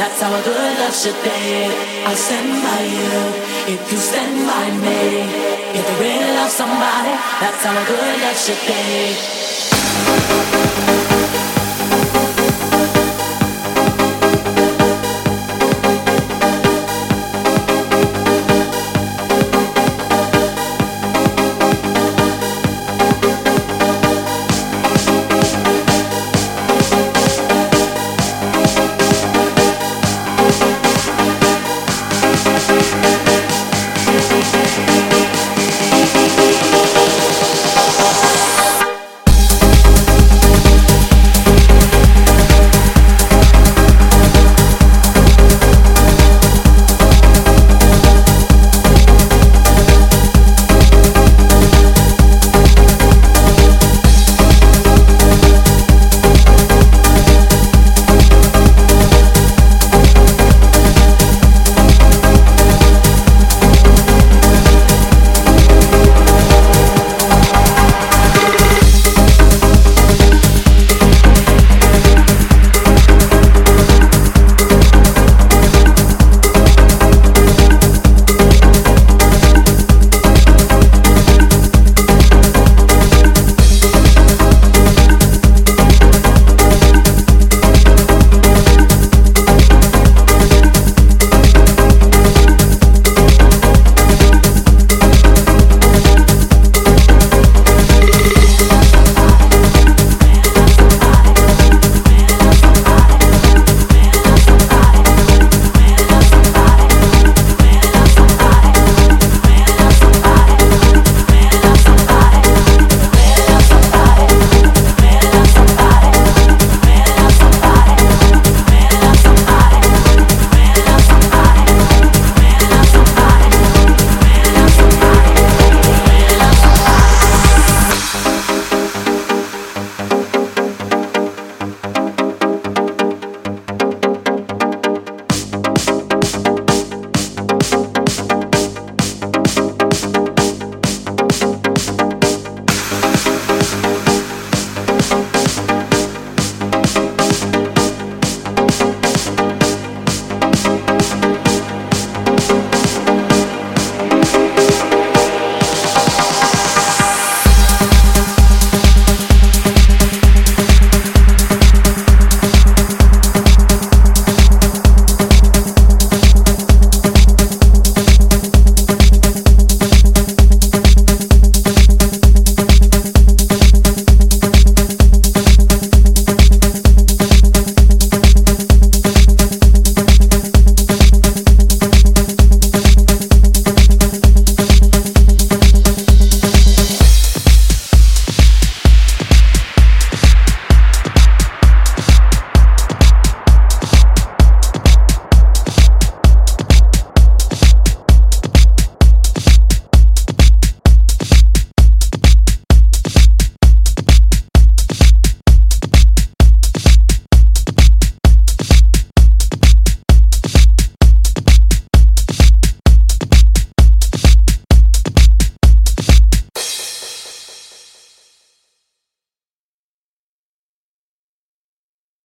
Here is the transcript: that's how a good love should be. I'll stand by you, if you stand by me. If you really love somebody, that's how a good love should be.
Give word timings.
that's 0.00 0.22
how 0.22 0.32
a 0.32 0.42
good 0.42 0.78
love 0.80 0.96
should 0.96 1.20
be. 1.22 1.68
I'll 2.08 2.16
stand 2.16 2.48
by 2.64 2.80
you, 2.88 3.74
if 3.74 3.92
you 3.92 3.98
stand 3.98 4.46
by 4.48 4.70
me. 4.80 5.28
If 5.76 5.84
you 5.90 5.96
really 6.00 6.32
love 6.40 6.50
somebody, 6.50 7.12
that's 7.40 7.62
how 7.62 7.76
a 7.76 7.84
good 7.84 8.20
love 8.24 8.38
should 8.38 8.62
be. 8.66 10.39